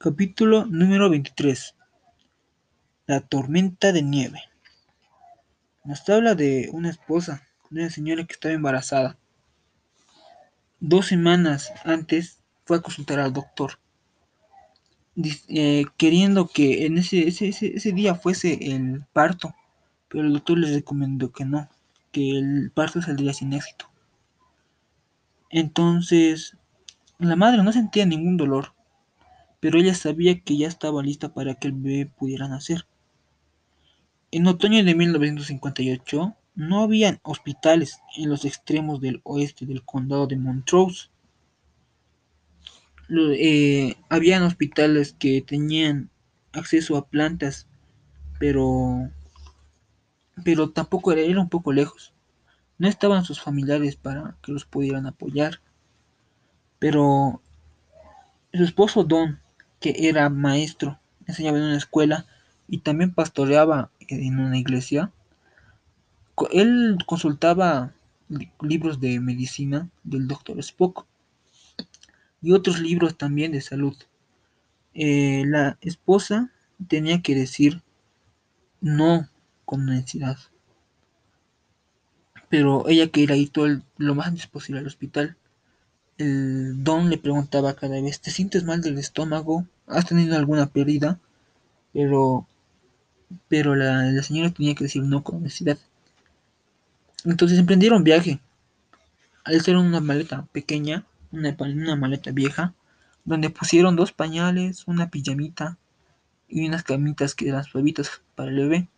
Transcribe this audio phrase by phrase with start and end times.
[0.00, 1.74] Capítulo número 23.
[3.08, 4.40] La tormenta de nieve.
[5.82, 9.18] Nos habla de una esposa, de una señora que estaba embarazada.
[10.78, 13.80] Dos semanas antes fue a consultar al doctor,
[15.48, 19.52] eh, queriendo que en ese, ese, ese, día fuese el parto,
[20.06, 21.68] pero el doctor le recomendó que no,
[22.12, 23.90] que el parto saldría sin éxito.
[25.50, 26.56] Entonces,
[27.18, 28.77] la madre no sentía ningún dolor,
[29.60, 32.86] pero ella sabía que ya estaba lista para que el bebé pudiera nacer.
[34.30, 40.36] En otoño de 1958 no habían hospitales en los extremos del oeste del condado de
[40.36, 41.08] Montrose.
[43.10, 46.10] Eh, habían hospitales que tenían
[46.52, 47.66] acceso a plantas,
[48.38, 49.10] pero,
[50.44, 52.12] pero tampoco era, era un poco lejos.
[52.76, 55.60] No estaban sus familiares para que los pudieran apoyar.
[56.78, 57.40] Pero
[58.52, 59.40] su esposo Don
[59.80, 62.26] que era maestro, enseñaba en una escuela
[62.66, 65.12] y también pastoreaba en una iglesia.
[66.52, 67.92] Él consultaba
[68.60, 71.06] libros de medicina del doctor Spock
[72.42, 73.96] y otros libros también de salud.
[74.94, 76.52] Eh, la esposa
[76.88, 77.82] tenía que decir
[78.80, 79.28] no
[79.64, 80.38] con necesidad,
[82.48, 85.36] pero ella quería ir todo lo más antes posible al hospital
[86.18, 89.64] el Don le preguntaba cada vez, ¿te sientes mal del estómago?
[89.86, 91.18] ¿Has tenido alguna pérdida?
[91.92, 92.46] Pero,
[93.48, 95.78] pero la, señora tenía que decir no con necesidad.
[97.24, 98.40] Entonces emprendieron viaje.
[99.44, 102.74] Al ser una maleta pequeña, una, una maleta vieja,
[103.24, 105.78] donde pusieron dos pañales, una pijamita
[106.48, 108.88] y unas camitas que eran suavitas para el bebé.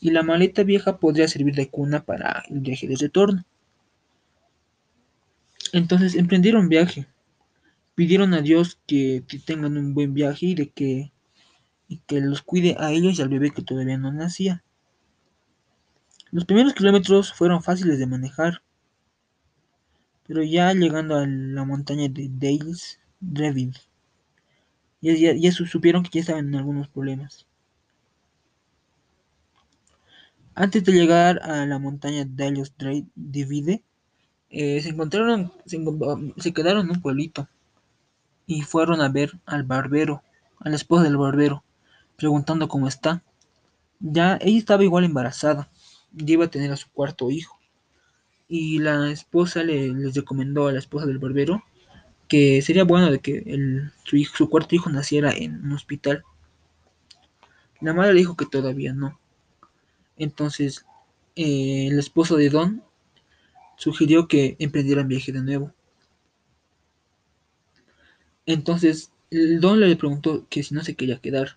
[0.00, 3.44] Y la maleta vieja podría servir de cuna para el viaje de retorno.
[5.72, 7.06] Entonces emprendieron viaje.
[7.94, 11.12] Pidieron a Dios que, tengan un buen viaje y de que,
[11.88, 14.64] y que los cuide a ellos y al bebé que todavía no nacía.
[16.30, 18.62] Los primeros kilómetros fueron fáciles de manejar,
[20.26, 23.74] pero ya llegando a la montaña de Dales Drevin,
[25.00, 27.46] ya, ya, supieron que ya estaban en algunos problemas.
[30.54, 32.72] Antes de llegar a la montaña Dales
[33.14, 33.82] Divide,
[34.50, 37.48] eh, se encontraron, se, quedaron en un pueblito
[38.46, 40.22] y fueron a ver al barbero,
[40.58, 41.62] a la esposa del barbero,
[42.16, 43.22] preguntando cómo está.
[44.00, 45.70] Ya ella estaba igual embarazada,
[46.12, 47.58] ya iba a tener a su cuarto hijo.
[48.48, 51.62] Y la esposa le, les recomendó a la esposa del barbero
[52.30, 56.24] que sería bueno de que el, su, hijo, su cuarto hijo naciera en un hospital.
[57.80, 59.18] La madre le dijo que todavía no.
[60.16, 60.86] Entonces,
[61.34, 62.84] eh, el esposo de Don
[63.80, 65.72] sugirió que emprendieran viaje de nuevo.
[68.44, 71.56] Entonces, el don le preguntó que si no se quería quedar.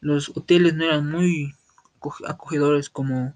[0.00, 1.54] Los hoteles no eran muy
[2.28, 3.34] acogedores como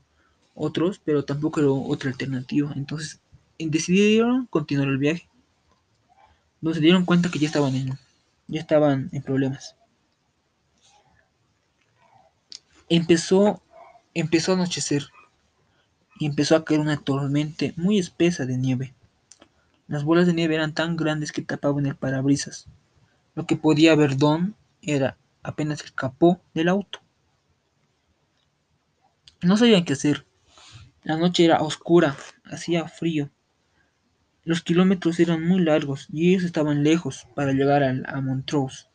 [0.55, 2.73] otros, pero tampoco era otra alternativa.
[2.77, 3.21] Entonces,
[3.59, 5.29] decidieron continuar el viaje.
[6.61, 7.99] Donde se dieron cuenta que ya estaban en,
[8.47, 9.75] ya estaban en problemas.
[12.89, 13.61] Empezó,
[14.15, 15.09] empezó a anochecer
[16.19, 18.95] y empezó a caer una tormenta muy espesa de nieve.
[19.87, 22.67] Las bolas de nieve eran tan grandes que tapaban el parabrisas.
[23.35, 27.01] Lo que podía ver Don era apenas el capó del auto.
[29.43, 30.27] No sabían qué hacer.
[31.03, 33.31] La noche era oscura, hacía frío.
[34.45, 38.87] Los kilómetros eran muy largos y ellos estaban lejos para llegar a, Montrose.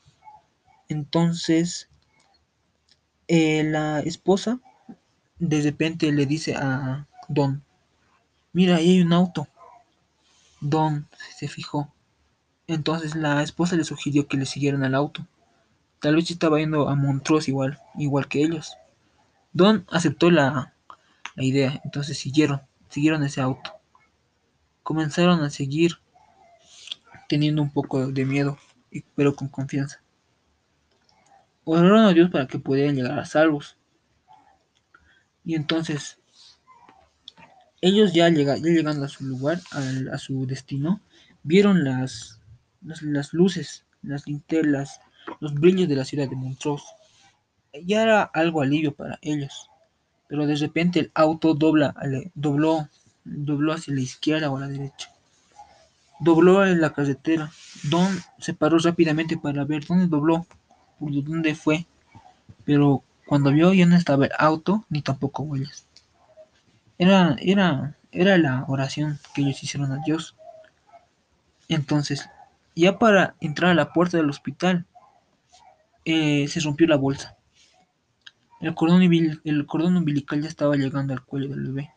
[0.88, 1.90] Entonces,
[3.28, 4.60] eh, la esposa
[5.40, 7.64] de repente le dice a Don,
[8.54, 9.48] mira, ahí hay un auto.
[10.62, 11.92] Don se fijó.
[12.68, 15.26] Entonces la esposa le sugirió que le siguieran al auto.
[16.00, 18.78] Tal vez estaba yendo a Montrose igual, igual que ellos.
[19.54, 20.74] Don aceptó la,
[21.36, 23.72] idea, entonces siguieron, siguieron ese auto.
[24.84, 26.00] Comenzaron a seguir
[27.28, 28.58] teniendo un poco de miedo,
[29.16, 30.02] pero con confianza.
[31.64, 33.79] Oraron a Dios para que pudieran llegar a salvos.
[35.44, 36.18] Y entonces,
[37.82, 41.02] ellos ya, llegando a su lugar, a, su destino,
[41.44, 42.40] vieron las,
[42.82, 45.00] las, luces, las linternas,
[45.40, 46.86] los brillos de la ciudad de Montrose.
[47.86, 49.70] Ya era algo alivio para ellos.
[50.28, 51.96] Pero de repente el auto dobla,
[52.36, 52.88] dobló,
[53.24, 55.12] dobló hacia la izquierda o a la derecha.
[56.20, 57.50] Dobló en la carretera.
[57.84, 58.08] Don
[58.40, 60.46] se paró rápidamente para ver dónde dobló,
[61.00, 61.86] por dónde fue.
[62.66, 65.86] Pero cuando vio ya no estaba el auto ni tampoco huellas.
[66.98, 70.36] Era, era, era la oración que ellos hicieron a Dios.
[71.68, 72.28] Entonces,
[72.76, 74.88] ya para entrar a la puerta del hospital,
[76.06, 77.38] eh, se rompió la bolsa.
[78.62, 81.92] El cordón, umbilical ya estaba llegando al cuello del bebé.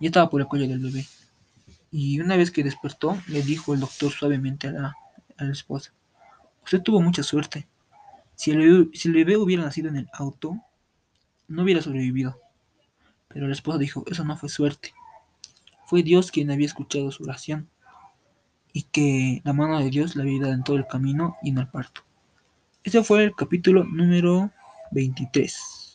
[0.00, 1.06] Ya estaba por el cuello del bebé.
[1.92, 4.96] Y una vez que despertó, le dijo el doctor suavemente a
[5.44, 5.92] la esposa,
[6.64, 7.68] usted tuvo mucha suerte.
[8.36, 10.56] Si el, bebé, hubiera nacido en el auto,
[11.48, 12.38] no hubiera sobrevivido.
[13.28, 14.94] Pero la esposa dijo, eso no fue suerte.
[15.86, 17.68] Fue Dios quien había escuchado su oración
[18.72, 21.58] y que la mano de Dios la había dado en todo el camino y en
[21.58, 22.02] el parto.
[22.84, 24.50] Ese fue el capítulo número
[24.92, 25.85] 23.